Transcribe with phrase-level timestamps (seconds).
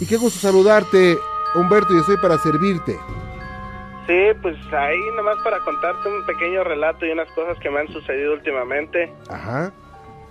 [0.00, 1.16] Y qué gusto saludarte,
[1.54, 2.98] Humberto, y estoy para servirte.
[4.06, 7.88] Sí, pues ahí nomás para contarte un pequeño relato y unas cosas que me han
[7.88, 9.12] sucedido últimamente.
[9.28, 9.72] Ajá.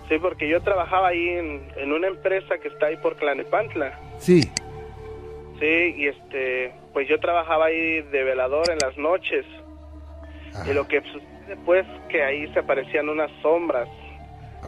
[0.08, 4.00] Sí, porque yo trabajaba ahí en, en una empresa que está ahí por Clanepantla.
[4.20, 4.42] Sí.
[5.60, 9.46] Sí, y este, pues yo trabajaba ahí de velador en las noches.
[10.70, 13.90] Y lo que sucede pues que ahí se aparecían unas sombras,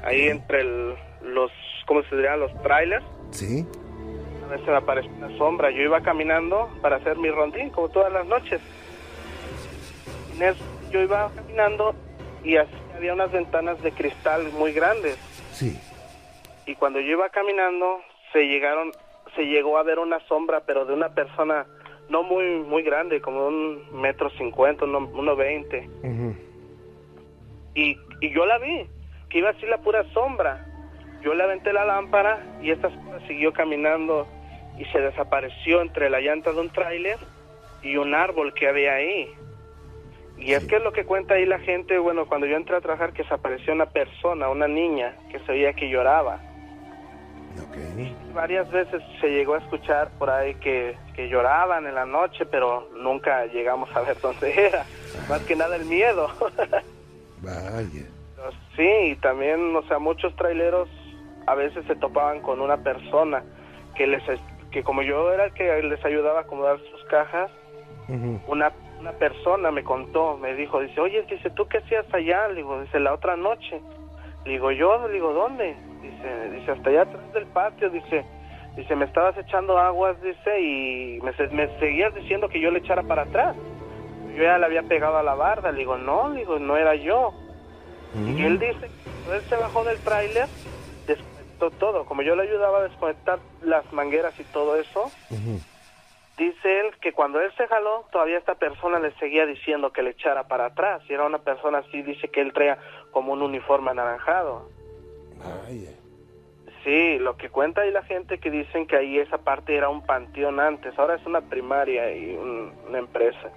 [0.04, 1.52] ahí entre el- los,
[1.86, 2.36] ¿cómo se diría?
[2.36, 3.06] Los trailers.
[3.32, 3.66] Sí.
[4.48, 5.70] A veces me apareció una sombra.
[5.72, 8.62] Yo iba caminando para hacer mi rondín, como todas las noches.
[10.36, 11.94] En eso yo iba caminando
[12.46, 15.18] y así había unas ventanas de cristal muy grandes.
[15.52, 15.78] Sí.
[16.66, 18.00] Y cuando yo iba caminando,
[18.32, 18.94] se llegaron,
[19.36, 21.66] se llegó a ver una sombra, pero de una persona
[22.08, 25.90] no muy muy grande, como un metro cincuenta, uno, uno veinte.
[27.76, 28.88] Y, y yo la vi,
[29.30, 30.64] que iba así la pura sombra.
[31.22, 34.26] Yo le aventé la lámpara y esta sombra siguió caminando
[34.78, 37.18] y se desapareció entre la llanta de un tráiler
[37.82, 39.34] y un árbol que había ahí.
[40.38, 42.82] Y es que es lo que cuenta ahí la gente, bueno, cuando yo entré a
[42.82, 46.40] trabajar que se apareció una persona, una niña, que se veía que lloraba.
[48.34, 52.88] Varias veces se llegó a escuchar por ahí que, que lloraban en la noche, pero
[52.96, 54.86] nunca llegamos a ver dónde era.
[55.28, 56.30] Más que nada el miedo.
[57.42, 58.06] Vaya.
[58.76, 60.88] Sí, y también, o sea, muchos traileros
[61.48, 63.44] a veces se topaban con una persona
[63.96, 64.22] que les
[64.72, 67.52] que como yo era el que les ayudaba a acomodar sus cajas,
[68.48, 72.48] una, una persona me contó, me dijo, dice, oye, dice, ¿tú qué hacías allá?
[72.50, 73.82] Le digo, dice, la otra noche.
[74.46, 75.76] Le digo, yo, le digo, ¿dónde?
[76.02, 78.24] Dice, dice, hasta allá atrás del patio, dice,
[78.78, 82.80] dice, me estabas echando aguas, dice, y me, se- me seguías diciendo que yo le
[82.80, 83.56] echara para atrás.
[84.36, 86.96] Yo ya le había pegado a la barda, le digo, no, le digo, no era
[86.96, 87.34] yo.
[88.38, 88.86] Y él dice,
[89.32, 90.48] él se bajó del tráiler,
[91.58, 92.06] desconectó todo.
[92.06, 95.12] Como yo le ayudaba a desconectar las mangueras y todo eso,
[96.38, 100.12] dice él que cuando él se jaló, todavía esta persona le seguía diciendo que le
[100.12, 101.02] echara para atrás.
[101.10, 102.78] Y era una persona así, dice que él traía
[103.12, 104.70] como un uniforme anaranjado.
[106.84, 110.06] Sí, lo que cuenta ahí la gente que dicen que ahí esa parte era un
[110.06, 113.50] panteón antes, ahora es una primaria y un- una empresa.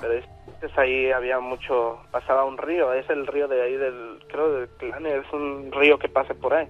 [0.00, 0.14] Pero
[0.48, 4.68] antes ahí había mucho, pasaba un río, es el río de ahí del, creo del
[4.70, 6.68] Clane, es un río que pasa por ahí.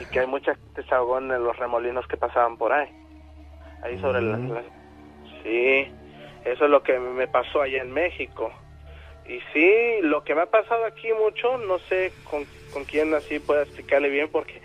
[0.00, 2.88] Y que hay mucha gente se ahogó en los remolinos que pasaban por ahí.
[3.82, 4.62] Ahí sobre la, la-
[5.42, 5.92] Sí,
[6.44, 8.50] eso es lo que me pasó allá en México.
[9.26, 13.38] Y sí, lo que me ha pasado aquí mucho, no sé con, con quién así
[13.38, 14.60] pueda explicarle bien, porque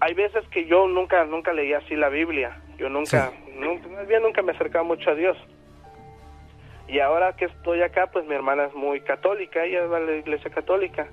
[0.00, 2.60] hay veces que yo nunca nunca leí así la Biblia.
[2.78, 5.36] Yo nunca, nunca, más bien nunca me acercaba mucho a Dios.
[6.86, 10.12] Y ahora que estoy acá, pues mi hermana es muy católica, ella va a la
[10.16, 11.08] iglesia católica.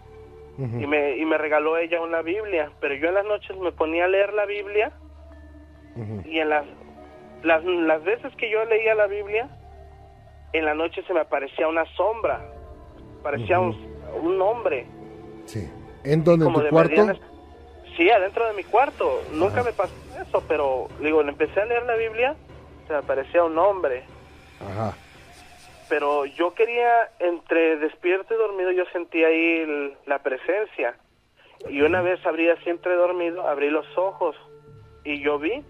[0.58, 4.06] Y me, y me regaló ella una Biblia, pero yo en las noches me ponía
[4.06, 4.92] a leer la Biblia
[6.26, 6.66] y en las,
[7.44, 9.50] las, las veces que yo leía la Biblia,
[10.54, 12.40] en la noche se me aparecía una sombra,
[13.22, 13.76] parecía un,
[14.24, 14.88] un hombre.
[15.46, 15.70] Sí.
[16.06, 16.46] ¿En dónde?
[16.46, 16.90] ¿En tu cuarto?
[16.92, 17.20] medianas-
[17.98, 19.22] Sí, adentro de mi cuarto.
[19.32, 22.36] Nunca me pasó eso, pero digo, empecé a leer la Biblia,
[22.88, 24.04] se me aparecía un hombre.
[24.60, 24.98] Ajá.
[25.90, 30.96] Pero yo quería, entre despierto y dormido, yo sentía ahí el- la presencia.
[31.70, 34.36] Y una vez abrí así entre dormido, abrí los ojos
[35.04, 35.64] y yo vi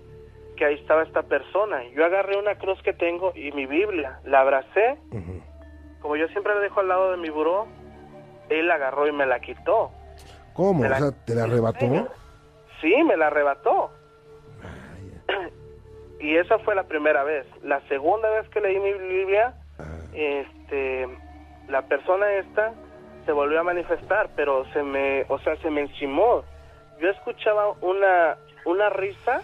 [0.58, 1.84] que ahí estaba esta persona.
[1.94, 4.98] Yo agarré una cruz que tengo y mi Biblia, la abracé.
[6.02, 7.68] Como yo siempre la dejo al lado de mi buró,
[8.50, 9.92] él la agarró y me la quitó.
[10.54, 10.82] ¿Cómo?
[10.82, 11.86] Me O la- sea, ¿te la arrebató?
[12.82, 13.92] Sí, me la arrebató.
[16.20, 17.46] Y esa fue la primera vez.
[17.64, 19.54] La segunda vez que leí mi Biblia,
[20.16, 21.08] este,
[21.68, 22.74] la persona esta
[23.26, 26.44] se volvió a manifestar, pero se me, o sea, se me encimó.
[27.00, 29.42] Yo escuchaba una, una risa,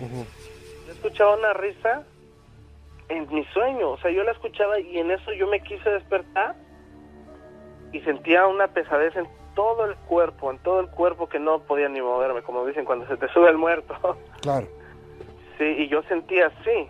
[0.00, 2.04] yo escuchaba una risa
[3.08, 6.54] en mi sueño, o sea, yo la escuchaba y en eso yo me quise despertar
[7.92, 11.88] y sentía una pesadez en todo el cuerpo, en todo el cuerpo que no podía
[11.88, 13.94] ni moverme, como dicen cuando se te sube el muerto.
[14.40, 14.68] Claro.
[15.58, 16.88] Sí, y yo sentía así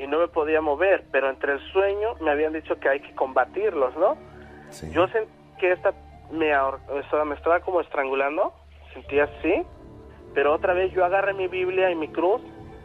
[0.00, 3.14] y no me podía mover, pero entre el sueño me habían dicho que hay que
[3.14, 4.16] combatirlos, ¿no?
[4.92, 5.92] Yo sentí que esta
[6.30, 8.54] me, ahor- o sea, me estaba como estrangulando,
[8.94, 9.62] sentía así,
[10.34, 12.40] pero otra vez yo agarré mi Biblia y mi cruz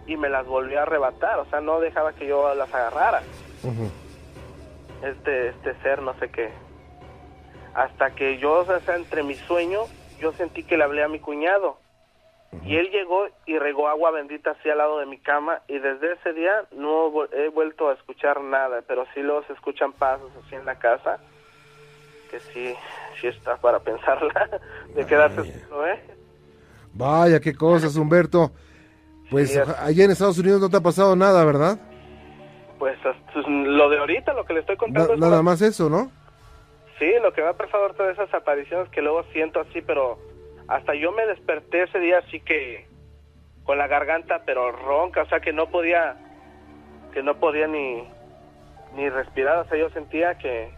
[0.08, 3.22] y me las volví a arrebatar, o sea, no dejaba que yo las agarrara.
[5.04, 6.50] Este, este ser, no sé qué.
[7.76, 9.82] Hasta que yo, o sea, entre mi sueño,
[10.20, 11.78] yo sentí que le hablé a mi cuñado.
[12.64, 16.14] Y él llegó y regó agua bendita así al lado de mi cama y desde
[16.14, 20.56] ese día no he vuelto a escuchar nada, pero sí luego se escuchan pasos así
[20.56, 21.20] en la casa,
[22.32, 22.74] que sí,
[23.20, 24.50] sí está para pensarla,
[24.96, 26.02] de quedarse solo, ¿eh?
[26.94, 28.52] Vaya, qué cosas, Humberto.
[29.30, 31.80] Pues allá en Estados Unidos no te ha pasado nada, ¿verdad?
[32.80, 32.98] Pues,
[33.34, 35.16] pues lo de ahorita, lo que le estoy contando.
[35.18, 36.12] nada más eso, ¿no?
[37.00, 40.18] Sí, lo que me ha pasado ahorita de esas apariciones que luego siento así, pero
[40.68, 42.88] hasta yo me desperté ese día así que
[43.64, 46.18] con la garganta pero ronca, o sea que no podía
[47.14, 48.04] que no podía ni
[48.96, 50.70] ni respirar, o sea, yo sentía que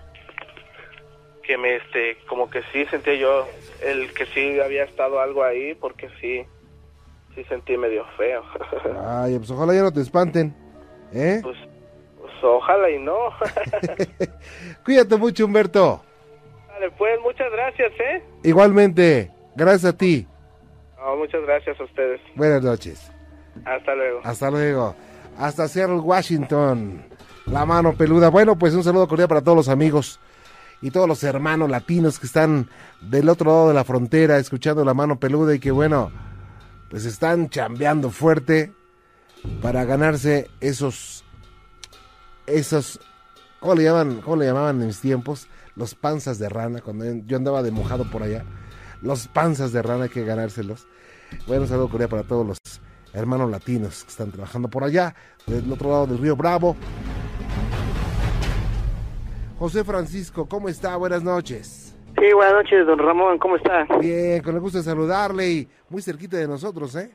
[1.44, 3.48] que me este como que sí sentía yo
[3.82, 6.46] el que sí había estado algo ahí porque sí
[7.36, 8.44] sí sentí medio feo.
[9.06, 10.54] Ay, pues ojalá ya no te espanten.
[11.14, 11.40] ¿Eh?
[11.42, 11.58] Pues,
[12.20, 13.16] pues ojalá y no.
[14.84, 16.04] Cuídate mucho, Humberto.
[16.68, 18.24] Vale, pues muchas gracias, ¿eh?
[18.44, 20.28] Igualmente, gracias a ti.
[21.18, 22.22] muchas gracias a ustedes.
[22.36, 23.12] Buenas noches.
[23.66, 24.22] Hasta luego.
[24.24, 24.96] Hasta luego.
[25.38, 27.04] Hasta Seattle, Washington.
[27.48, 28.30] La mano peluda.
[28.30, 30.20] Bueno, pues un saludo cordial para todos los amigos
[30.82, 32.70] y todos los hermanos latinos que están
[33.02, 36.12] del otro lado de la frontera escuchando la mano peluda y que bueno,
[36.90, 38.72] pues están chambeando fuerte
[39.62, 41.24] para ganarse esos,
[42.46, 43.00] esos,
[43.60, 44.22] ¿cómo le llaman?
[44.22, 45.48] ¿Cómo le llamaban en mis tiempos?
[45.76, 48.44] Los panzas de rana, cuando yo andaba de mojado por allá.
[49.02, 50.88] Los panzas de rana hay que ganárselos.
[51.46, 52.58] Bueno, un saludo cordial para todos los
[53.14, 55.16] hermanos latinos que están trabajando por allá,
[55.46, 56.76] del otro lado del río Bravo.
[59.60, 60.96] José Francisco, ¿cómo está?
[60.98, 61.96] Buenas noches.
[62.20, 63.86] Sí, buenas noches, don Ramón, ¿cómo está?
[64.00, 67.12] Bien, con el gusto de saludarle y muy cerquita de nosotros, ¿eh?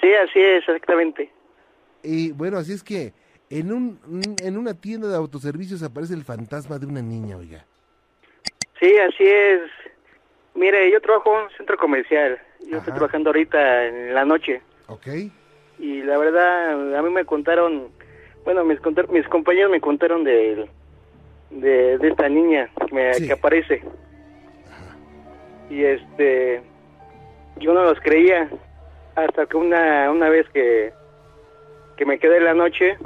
[0.00, 1.30] Sí, así es, exactamente.
[2.02, 3.12] Y bueno, así es que
[3.50, 4.00] en, un,
[4.42, 7.64] en una tienda de autoservicios aparece el fantasma de una niña, oiga.
[8.80, 9.60] Sí, así es.
[10.54, 12.38] Mire, yo trabajo en un centro comercial.
[12.68, 14.62] Yo estoy trabajando ahorita en la noche.
[14.88, 15.06] Ok.
[15.78, 17.88] Y la verdad, a mí me contaron,
[18.44, 18.78] bueno, mis,
[19.10, 20.68] mis compañeros me contaron de
[21.52, 23.82] de, esta niña que, me, que aparece.
[25.70, 26.62] Y este,
[27.58, 28.50] yo no los creía
[29.14, 30.92] hasta que una, una vez que,
[31.96, 32.96] que me quedé en la noche,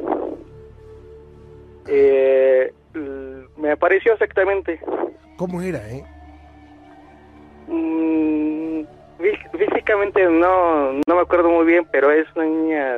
[1.89, 2.73] eh,
[3.57, 4.81] me apareció exactamente.
[5.37, 6.05] ¿Cómo era, eh?
[7.69, 8.83] Mm,
[9.59, 12.97] físicamente no, no me acuerdo muy bien, pero es una niña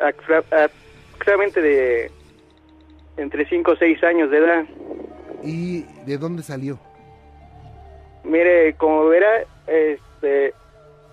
[0.00, 2.10] exactamente de
[3.16, 4.64] entre 5 o 6 años de edad.
[5.42, 6.78] ¿Y de dónde salió?
[8.24, 10.54] Mire, como verá, este,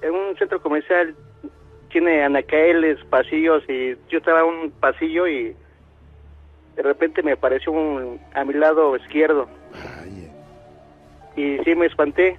[0.01, 1.15] en un centro comercial
[1.89, 5.55] tiene anaqueles, pasillos, y yo estaba en un pasillo y
[6.75, 9.47] de repente me apareció un, a mi lado izquierdo.
[11.35, 12.37] Y sí me espanté.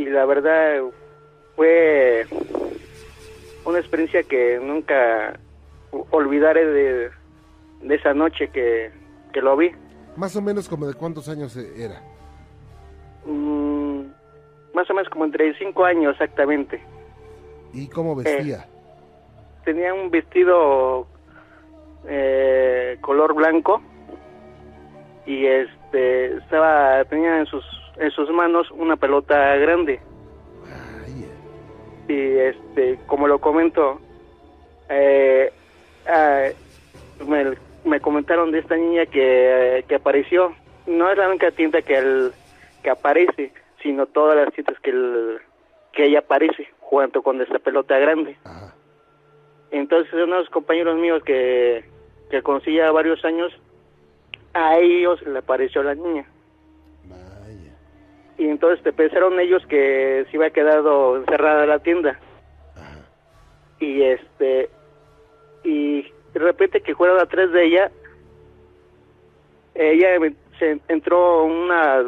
[0.00, 0.80] Y la verdad
[1.56, 2.26] fue
[3.66, 5.38] una experiencia que nunca
[6.08, 7.10] olvidaré de,
[7.82, 8.90] de esa noche que,
[9.42, 9.72] lo vi.
[10.16, 12.00] Más o menos como de cuántos años era.
[13.26, 14.04] Mm,
[14.72, 16.82] más o menos como entre cinco años exactamente.
[17.74, 18.56] ¿Y cómo vestía?
[18.56, 21.06] Eh, tenía un vestido
[22.08, 23.82] eh, color blanco
[25.26, 30.00] y este estaba tenía en sus en sus manos una pelota grande.
[32.08, 34.00] Y este como lo comento
[34.88, 35.52] eh,
[36.08, 36.48] ah,
[37.26, 40.54] me, me comentaron de esta niña que, que apareció.
[40.86, 42.32] No es la única tienda que, el,
[42.82, 45.38] que aparece, sino todas las tiendas que, el,
[45.92, 48.36] que ella aparece, junto con esta pelota grande.
[49.70, 51.84] Entonces, unos compañeros míos que,
[52.30, 53.52] que conocí ya varios años,
[54.52, 56.26] a ellos le apareció la niña.
[58.40, 62.18] Y entonces te pensaron ellos que se iba quedado encerrada la tienda.
[63.78, 64.70] Y este,
[65.62, 67.92] y de repente que fueron atrás de ella,
[69.74, 70.08] ella
[70.58, 72.06] se entró unas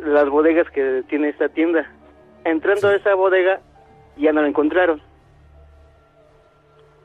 [0.00, 1.86] las bodegas que tiene esta tienda.
[2.46, 3.60] Entrando a esa bodega
[4.16, 5.02] ya no la encontraron.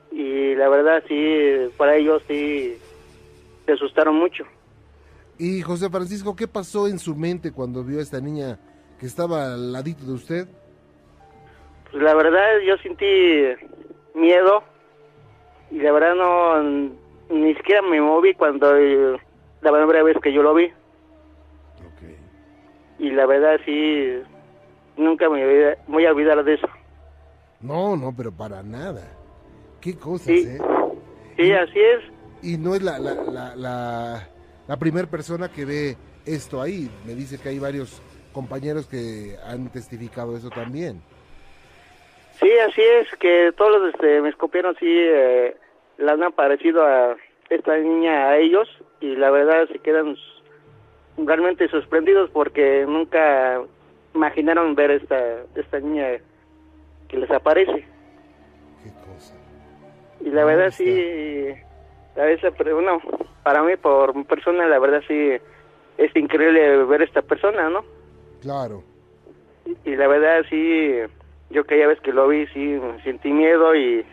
[0.09, 2.77] Y la verdad sí, para ellos sí
[3.65, 4.45] se asustaron mucho.
[5.37, 8.57] Y José Francisco, ¿qué pasó en su mente cuando vio a esta niña
[8.99, 10.47] que estaba al ladito de usted?
[11.91, 13.05] Pues la verdad yo sentí
[14.13, 14.63] miedo,
[15.71, 16.61] y la verdad no,
[17.29, 19.17] ni siquiera me moví cuando eh,
[19.61, 20.71] la primera vez que yo lo vi.
[22.99, 24.21] Y la verdad sí,
[24.97, 26.67] nunca me voy a olvidar de eso.
[27.61, 29.01] No, no, pero para nada.
[29.79, 30.45] Qué cosas, sí.
[30.45, 30.59] ¿eh?
[31.37, 32.03] Sí, así es.
[32.41, 34.27] Y no es la, la, la, la,
[34.67, 36.91] la primera persona que ve esto ahí.
[37.05, 38.01] Me dice que hay varios
[38.39, 41.01] compañeros que han testificado eso también.
[42.39, 45.57] Sí, así es, que todos los este, me escopieron, sí, eh,
[45.97, 47.17] la han parecido a
[47.49, 48.69] esta niña a ellos
[49.01, 50.15] y la verdad se quedan
[51.17, 53.61] realmente sorprendidos porque nunca
[54.15, 55.19] imaginaron ver esta
[55.55, 56.19] esta niña
[57.09, 57.85] que les aparece.
[58.81, 59.35] Qué cosa.
[60.21, 61.49] Y la verdad sí,
[62.15, 63.01] a veces, pero bueno,
[63.43, 65.31] para mí, por persona, la verdad sí,
[65.97, 67.98] es increíble ver esta persona, ¿no?
[68.41, 68.83] Claro.
[69.85, 70.95] Y la verdad sí,
[71.49, 74.05] yo que ya ves que lo vi, sí, sentí miedo y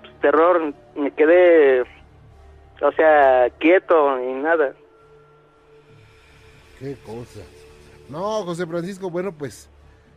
[0.00, 1.82] pues, terror, me quedé,
[2.80, 4.74] o sea, quieto y nada.
[6.78, 7.40] Qué cosa.
[8.08, 9.70] No, José Francisco, bueno, pues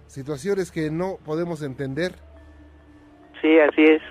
[0.08, 2.14] situaciones que no podemos entender.
[3.42, 4.02] Sí, así es.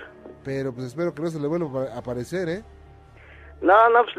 [0.45, 2.63] Pero pues espero que no se le vuelva a aparecer, ¿eh?
[3.63, 4.17] No, no, pues,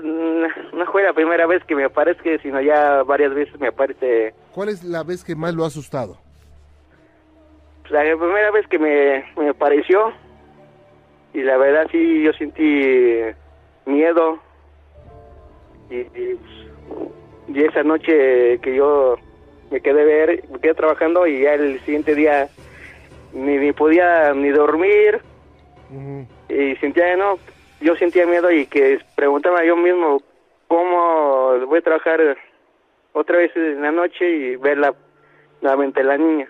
[0.73, 4.33] no fue la primera vez que me aparece, sino ya varias veces me aparece.
[4.55, 6.17] ¿Cuál es la vez que más lo ha asustado?
[7.81, 10.13] Pues, la primera vez que me, me apareció,
[11.33, 13.19] y la verdad sí, yo sentí
[13.85, 14.39] miedo.
[15.89, 16.39] Y, y,
[17.49, 19.17] y esa noche que yo
[19.69, 22.47] me quedé ver, me quedé trabajando y ya el siguiente día
[23.33, 25.19] ni, ni podía ni dormir.
[26.47, 27.39] Y sentía, no,
[27.81, 30.21] yo sentía miedo y que preguntaba yo mismo
[30.69, 32.37] cómo voy a trabajar
[33.15, 34.93] otra vez en la noche y verla
[35.61, 36.49] nuevamente la niña.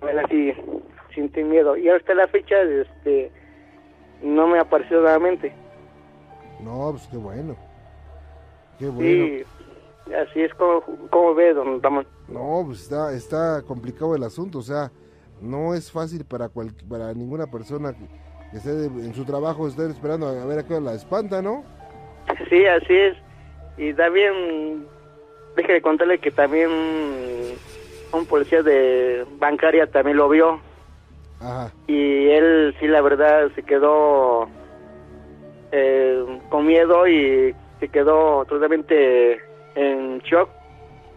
[0.00, 0.52] Bueno, así
[1.14, 1.76] sentí miedo.
[1.76, 3.30] Y hasta la fecha este
[4.22, 5.52] no me ha aparecido nuevamente.
[6.62, 7.56] No, pues qué bueno.
[8.78, 9.26] Qué bueno.
[9.26, 9.44] Sí,
[10.14, 12.06] así es como, como ve, don Ramón.
[12.28, 14.90] No, pues está, está complicado el asunto, o sea,
[15.40, 18.06] no es fácil para cual, para ninguna persona que,
[18.50, 21.42] que esté de- en su trabajo, estar esperando a ver a qué hora la espanta,
[21.42, 21.62] ¿no?
[22.50, 23.16] Sí, así es.
[23.78, 24.84] Y también,
[25.56, 26.68] déjeme contarle que también
[28.12, 30.60] un policía de bancaria también lo vio.
[31.40, 31.72] Ajá.
[31.86, 34.48] Y él, sí, la verdad, se quedó
[35.72, 39.40] eh, con miedo y se quedó totalmente
[39.76, 40.50] en shock.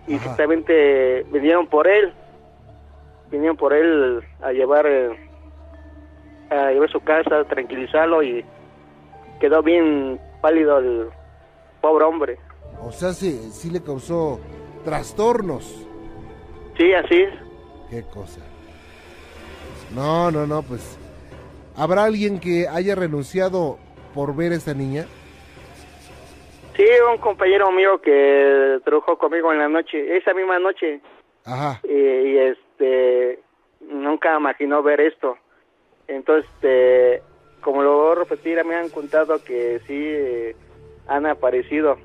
[0.08, 0.32] Y Ajá.
[0.32, 2.14] totalmente vinieron por él.
[3.32, 5.10] Vinieron por él a llevar, eh,
[6.52, 8.46] a llevar su casa, tranquilizarlo y
[9.40, 11.10] quedó bien pálido el
[11.84, 12.40] pobre hombre.
[12.82, 14.40] O sea, sí, sí le causó
[14.86, 15.86] trastornos.
[16.78, 17.34] Sí, así es.
[17.90, 18.40] Qué cosa.
[19.94, 20.98] No, no, no, pues.
[21.76, 23.78] ¿Habrá alguien que haya renunciado
[24.14, 25.06] por ver a esta niña?
[26.78, 31.02] Sí, un compañero mío que trabajó conmigo en la noche, esa misma noche,
[31.46, 31.82] Ajá.
[31.84, 33.40] y, y, este,
[33.82, 35.38] nunca imaginó ver esto.
[36.08, 37.22] Entonces, este,
[37.62, 40.56] como lo voy a repetir, me han contado que sí
[41.08, 41.98] han aparecido,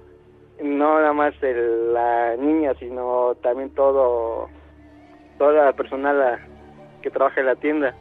[0.60, 4.48] no nada más el- la niña, sino también todo,
[5.38, 6.38] toda la personal
[7.02, 7.94] que trabaja en la tienda.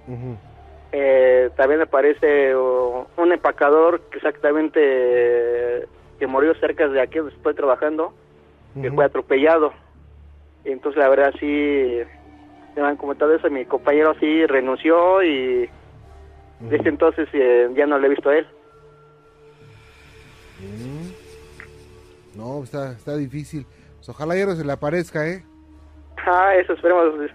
[0.92, 5.88] Eh, también aparece un empacador que exactamente
[6.18, 8.14] que murió cerca de aquí donde estoy trabajando,
[8.82, 9.74] que fue atropellado.
[10.64, 12.00] Entonces la verdad sí
[12.76, 15.70] me han comentado eso, mi compañero sí renunció y
[16.60, 18.48] desde entonces eh, ya no le he visto a él.
[20.60, 22.38] Mm.
[22.38, 23.66] No, está, está difícil.
[23.98, 25.44] Pues ojalá ya no se le aparezca, ¿eh?
[26.26, 27.32] Ah, eso esperemos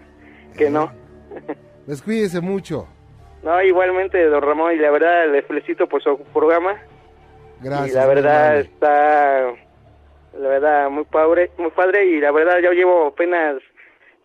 [0.57, 0.91] que no.
[1.87, 2.87] Descuídese mucho.
[3.43, 6.81] No, igualmente, don Ramón, y la verdad le felicito por su programa.
[7.61, 7.91] Gracias.
[7.91, 9.53] y la verdad está,
[10.37, 13.61] la verdad, muy padre, muy padre, y la verdad yo llevo apenas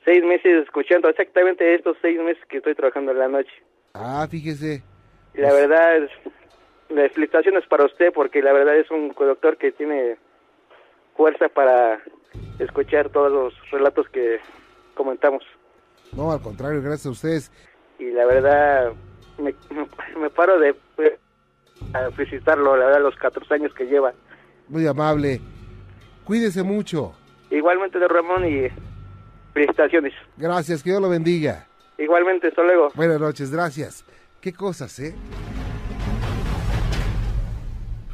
[0.05, 3.53] seis meses escuchando, exactamente estos seis meses que estoy trabajando en la noche.
[3.95, 4.83] Ah, fíjese.
[5.35, 6.11] Y la verdad, es,
[6.89, 10.17] las felicitaciones para usted, porque la verdad es un conductor que tiene
[11.17, 12.01] fuerza para
[12.59, 14.41] escuchar todos los relatos que
[14.95, 15.43] comentamos.
[16.13, 17.53] No, al contrario, gracias a ustedes.
[17.99, 18.93] Y la verdad,
[19.39, 19.55] me,
[20.19, 20.75] me paro de
[21.93, 24.13] a felicitarlo, la verdad, los 14 años que lleva.
[24.69, 25.41] Muy amable.
[26.25, 27.15] Cuídese mucho.
[27.51, 28.69] Igualmente, de Ramón, y
[29.53, 30.13] felicitaciones.
[30.37, 31.67] Gracias, que Dios lo bendiga.
[31.97, 32.89] Igualmente, hasta luego.
[32.95, 34.05] Buenas noches, gracias.
[34.41, 35.15] Qué cosas, ¿eh?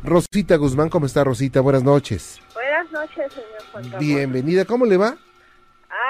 [0.05, 1.61] Rosita Guzmán, ¿cómo está Rosita?
[1.63, 2.39] Buenas noches.
[2.53, 3.99] Buenas noches, señor Juan Ramón.
[4.01, 5.17] Bienvenida, ¿cómo le va?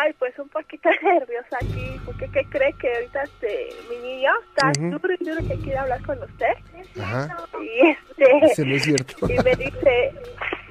[0.00, 4.72] Ay, pues un poquito nerviosa aquí, porque ¿qué cree que ahorita este, mi niño está
[4.80, 7.00] duro y duro que quiere hablar con usted?
[7.00, 7.36] Ajá.
[7.62, 9.14] Y este, Ese no es cierto.
[9.32, 10.12] y me dice,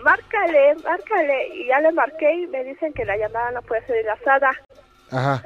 [0.03, 3.97] márcale, márcale, y ya le marqué y me dicen que la llamada no puede ser
[3.97, 4.51] enlazada.
[5.11, 5.43] Ajá.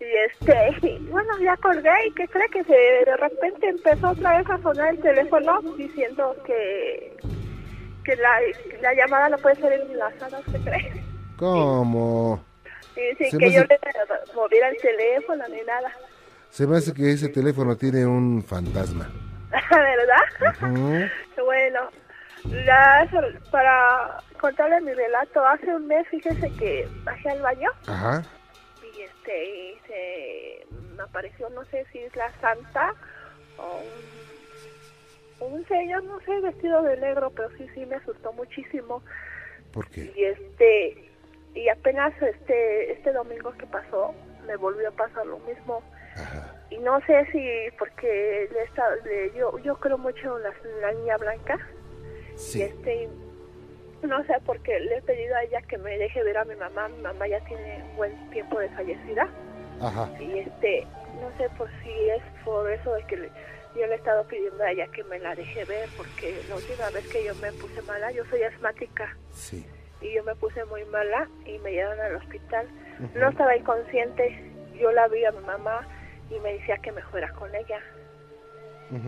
[0.00, 4.38] Y este, y bueno, ya colgué y ¿qué cree que se, de repente empezó otra
[4.38, 7.16] vez a sonar el teléfono diciendo que
[8.04, 8.38] que la,
[8.80, 11.02] la llamada no puede ser enlazada, ¿usted cree?
[11.36, 12.42] ¿Cómo?
[12.96, 13.78] Y sin que yo le
[14.34, 15.92] moviera el teléfono ni nada.
[16.48, 19.10] Se me hace que ese teléfono tiene un fantasma.
[19.70, 21.10] ¿Verdad?
[21.44, 21.80] Bueno,
[22.64, 28.22] ya so- para contarle mi relato, hace un mes, fíjese que bajé al baño Ajá.
[28.98, 32.92] Y este y se me apareció no sé si es la santa
[33.58, 33.82] o
[35.40, 39.02] un, un señor no sé vestido de negro pero sí sí me asustó muchísimo
[39.72, 40.12] ¿Por qué?
[40.16, 41.10] y este
[41.54, 44.14] y apenas este este domingo que pasó
[44.46, 45.82] me volvió a pasar lo mismo
[46.16, 46.54] Ajá.
[46.70, 47.40] y no sé si
[47.78, 51.56] porque le está, le- yo yo creo mucho en la, en la niña blanca
[52.34, 52.62] y Sí.
[52.62, 53.08] este
[54.02, 56.88] no sé porque le he pedido a ella que me deje ver a mi mamá.
[56.88, 59.28] Mi mamá ya tiene un buen tiempo de fallecida.
[59.80, 60.10] Ajá.
[60.18, 60.84] y este
[61.20, 63.30] no sé por si es por eso de que le-
[63.76, 66.90] yo le he estado pidiendo a ella que me la deje ver porque la última
[66.90, 69.16] vez que yo me puse mala yo soy asmática.
[69.30, 69.64] Sí.
[70.00, 72.66] y yo me puse muy mala y me llevaron al hospital.
[73.14, 74.52] No estaba inconsciente.
[74.80, 75.86] Yo la vi a mi mamá
[76.30, 77.80] y me decía que me fuera con ella.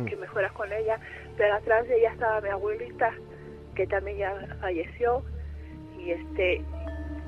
[0.07, 0.99] Que me fuera con ella,
[1.37, 3.13] pero atrás de ella estaba mi abuelita,
[3.81, 5.23] que también ya falleció,
[5.99, 6.63] y este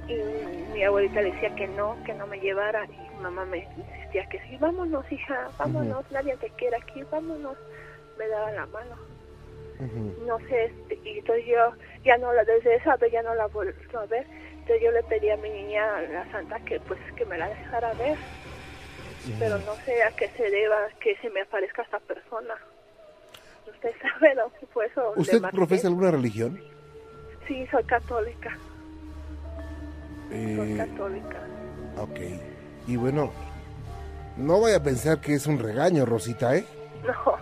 [0.07, 0.15] y
[0.75, 4.39] mi abuelita le decía que no, que no me llevara, y mamá me insistía que
[4.41, 7.57] sí, vámonos hija, vámonos, nadie te quiere aquí, vámonos,
[8.19, 8.97] me daba la mano,
[10.27, 11.73] no sé, este, y entonces yo
[12.05, 15.03] ya no la, desde esa vez ya no la vuelto a ver, entonces yo le
[15.05, 18.19] pedí a mi niña, a la santa, que pues que me la dejara ver,
[19.39, 22.57] pero no sé a qué se deba que se me aparezca esta persona.
[23.71, 24.43] Usted sabe, ¿no?
[24.73, 26.59] Por eso le ¿Usted profesa alguna religión?
[27.49, 28.57] Sí, soy católica,
[30.29, 31.41] soy Eh, católica.
[31.99, 32.21] ok.
[32.87, 33.31] Y bueno,
[34.37, 36.65] no vaya a pensar que es un regaño, Rosita, ¿eh?
[37.05, 37.37] No,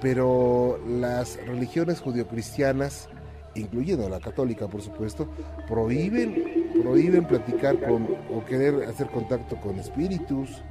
[0.00, 3.08] Pero las religiones judio-cristianas,
[3.54, 5.28] incluyendo la católica, por supuesto,
[5.68, 10.62] prohíben, prohíben platicar con o querer hacer contacto con espíritus.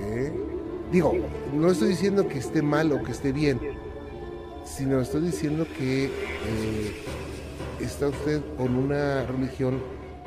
[0.00, 0.32] ¿eh?
[0.90, 1.12] Digo,
[1.52, 3.60] no estoy diciendo que esté mal o que esté bien,
[4.64, 6.92] sino estoy diciendo que eh,
[7.80, 9.82] está usted con una religión,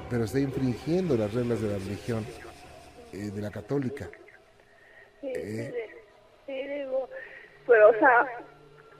[0.10, 2.26] pero está infringiendo las reglas de la religión
[3.14, 4.10] eh, de la católica.
[5.24, 5.74] Eh.
[6.48, 8.26] pero o sea,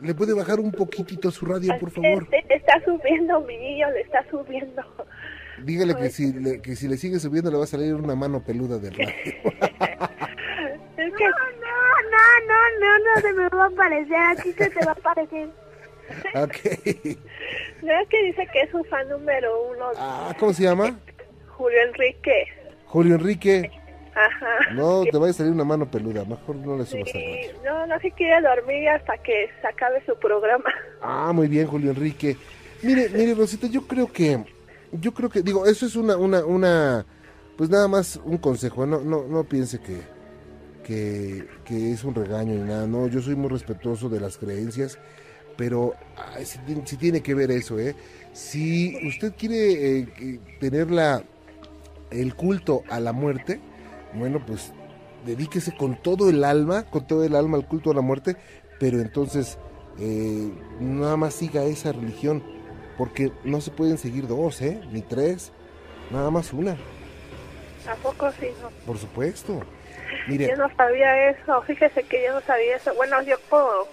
[0.02, 2.28] ¿Le puede bajar un poquitito su radio, por favor?
[2.32, 4.82] este, está subiendo mi niño, le está subiendo.
[5.64, 8.16] Dígale que Pues- si, le, que si le sigue subiendo le va a salir una
[8.16, 9.14] mano peluda del radio.
[12.82, 15.50] No, no, se me va a aparecer, aquí se te va a aparecer.
[16.36, 16.56] ok.
[17.84, 20.98] no es que dice que es un fan número uno, Ah, ¿Cómo se llama?
[21.48, 22.46] Julio Enrique.
[22.88, 23.70] Julio Enrique.
[24.14, 24.74] Ajá.
[24.74, 26.26] No, te va a salir una mano peluda.
[26.26, 27.62] Mejor no le subas Sí, radio.
[27.64, 30.70] no, no se quiere dormir hasta que se acabe su programa.
[31.02, 32.36] Ah, muy bien, Julio Enrique.
[32.82, 34.44] Mire, mire, Rosita, yo creo que,
[34.92, 37.06] yo creo que, digo, eso es una, una, una,
[37.58, 40.02] pues nada más un consejo, no, no, no piense que,
[41.66, 44.98] que, es un regaño ni nada, no, yo soy muy respetuoso de las creencias,
[45.58, 45.94] pero
[46.44, 47.96] sí, tiene- que ver eso, ¿eh?
[48.34, 51.24] Si usted quiere eh, tener la,
[52.10, 53.60] el culto a la muerte,
[54.14, 54.74] bueno, pues
[55.26, 58.36] dedíquese con todo el alma, con todo el alma al culto a la muerte,
[58.80, 59.58] pero entonces
[60.00, 62.44] eh, nada más siga esa religión,
[62.98, 64.82] porque no se pueden seguir dos, ¿eh?
[64.92, 65.52] Ni tres,
[66.12, 66.76] nada más una,
[67.90, 68.50] ¿A poco sí?
[68.62, 68.70] No?
[68.86, 69.60] por supuesto.
[70.28, 72.94] Mire, Yo no sabía eso, fíjese que yo no sabía eso.
[72.96, 73.88] Bueno, yo por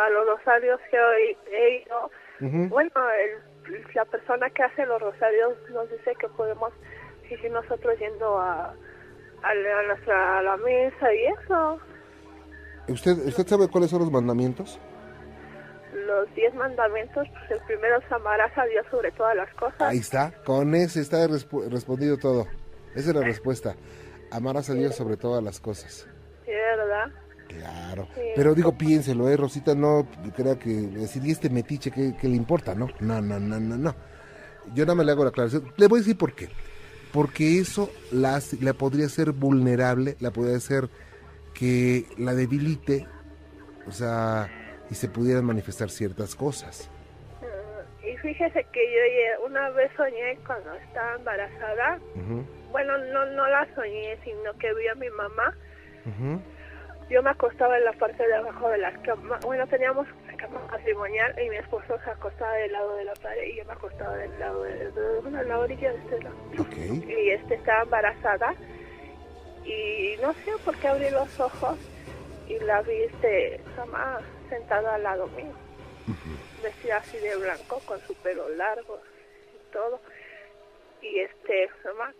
[0.00, 2.10] a los rosarios que hoy he ido,
[2.68, 2.90] bueno,
[3.20, 6.72] el- la persona que hace los rosarios nos dice que podemos
[7.28, 8.74] seguir nosotros yendo a,
[9.42, 11.78] a, la, a nuestra a la misa y eso.
[12.88, 14.78] ¿usted, ¿usted sabe cuáles son los mandamientos?
[16.06, 19.80] Los diez mandamientos, pues el primero es amarás a Dios sobre todas las cosas.
[19.80, 22.46] Ahí está, con ese está respondido todo.
[22.98, 23.76] Esa es la respuesta.
[24.32, 26.08] Amarás a Dios sobre todas las cosas.
[26.44, 27.06] Sí, ¿verdad?
[27.46, 28.08] Claro.
[28.12, 28.22] Sí.
[28.34, 29.76] Pero digo, piénselo, ¿eh, Rosita?
[29.76, 32.74] No crea que decir, ¿y este metiche qué, qué le importa?
[32.74, 33.94] No, no, no, no, no, no.
[34.74, 35.72] Yo nada más le hago la aclaración.
[35.76, 36.48] Le voy a decir por qué.
[37.12, 40.90] Porque eso la, la podría ser vulnerable, la podría hacer
[41.54, 43.06] que la debilite,
[43.86, 44.50] o sea,
[44.90, 46.90] y se pudieran manifestar ciertas cosas.
[48.04, 48.80] Y fíjese que
[49.38, 51.98] yo una vez soñé cuando estaba embarazada.
[52.70, 55.54] Bueno, no, no la soñé, sino que vi a mi mamá.
[57.10, 59.38] Yo me acostaba en la parte de abajo de la cama.
[59.42, 63.44] Bueno, teníamos una cama matrimonial y mi esposo se acostaba del lado de la pared
[63.44, 66.36] y yo me acostaba del lado de, de- bueno, la orilla de este lado.
[67.08, 68.54] Y este estaba embarazada
[69.64, 71.78] y no sé por qué abrí los ojos
[72.46, 74.18] y la vi este mamá
[74.50, 75.52] sentada al lado mío.
[76.62, 79.00] Vestida así de blanco con su pelo largo
[79.54, 80.00] y todo.
[81.02, 82.12] Y este mamá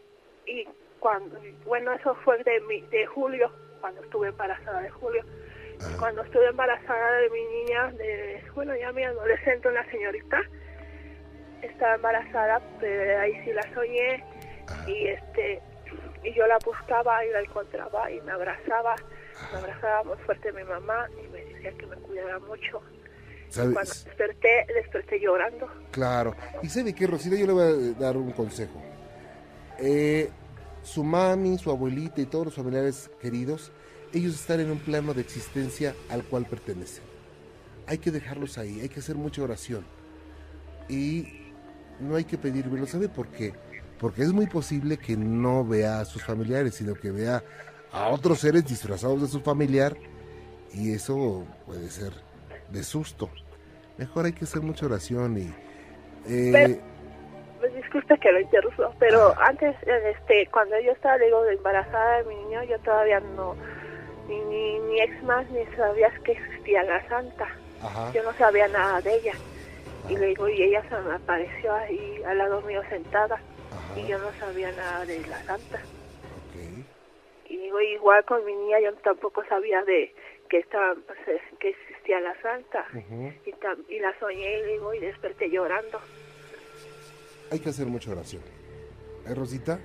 [0.47, 0.67] y
[1.01, 5.23] cuando bueno eso fue de mi, de julio cuando estuve embarazada de julio
[5.81, 5.97] Ajá.
[5.99, 10.41] cuando estuve embarazada de mi niña de bueno ya mi adolescente una señorita
[11.63, 14.25] estaba embarazada pero ahí sí la soñé
[14.87, 15.63] y este
[16.25, 18.95] y yo la buscaba y la encontraba y me abrazaba,
[19.53, 22.83] me abrazaba muy fuerte mi mamá y me decía que me cuidara mucho.
[23.55, 25.69] Cuando desperté, desperté llorando.
[25.91, 26.35] Claro.
[26.63, 27.37] ¿Y sabe qué, Rosita?
[27.37, 28.83] Yo le voy a dar un consejo.
[29.79, 30.31] Eh,
[30.83, 33.73] su mami, su abuelita y todos los familiares queridos,
[34.13, 37.05] ellos están en un plano de existencia al cual pertenecen.
[37.87, 39.85] Hay que dejarlos ahí, hay que hacer mucha oración.
[40.89, 41.53] Y
[42.01, 42.67] no hay que pedir.
[42.87, 43.55] ¿Sabe por qué?
[43.99, 47.43] Porque es muy posible que no vea a sus familiares, sino que vea
[47.93, 49.97] a otros seres disfrazados de su familiar
[50.73, 52.28] y eso puede ser
[52.71, 53.31] de susto.
[53.97, 55.55] Mejor hay que hacer mucha oración y...
[56.29, 56.81] Eh,
[57.59, 62.37] pues disculpe que lo interrumpa, pero antes, este, cuando yo estaba, digo, embarazada de mi
[62.37, 63.57] niño, yo todavía no,
[64.29, 67.49] ni, ni, ex más ni sabías que existía la santa.
[68.13, 69.33] Yo no sabía nada de ella.
[70.09, 73.41] Y le digo, y ella se me apareció ahí al lado mío sentada.
[73.97, 75.81] Y yo no sabía nada de la santa.
[77.49, 80.15] Y digo, igual con mi niña yo tampoco sabía de
[80.49, 82.87] que estaba, pues, que existía la santa.
[83.45, 86.01] y, y la soñé y digo, y desperté llorando.
[87.51, 88.43] Hay que hacer mucha oración.
[89.27, 89.79] ¿Eh, Rosita?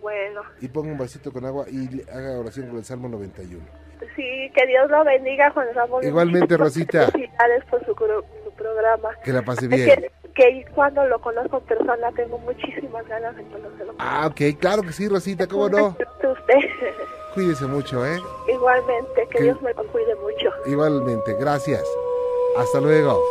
[0.00, 0.42] Bueno.
[0.60, 3.64] Y ponga un vasito con agua y haga oración con el Salmo 91.
[4.14, 5.68] Sí, que Dios lo bendiga Juan
[6.02, 7.08] Igualmente, Rosita.
[7.12, 9.10] Felicidades por su, su, programa.
[9.24, 10.06] Que la pase bien.
[10.34, 13.94] Que, cuando lo conozco en persona tengo muchísimas ganas de conocerlo.
[13.98, 15.88] Ah, ok, claro que sí, Rosita, ¿cómo no?
[15.98, 16.58] Usted.
[17.38, 18.20] Cuídese mucho, ¿eh?
[18.48, 20.50] Igualmente, que, Dios me cuide mucho.
[20.66, 21.84] Igualmente, gracias.
[22.56, 23.22] Hasta luego.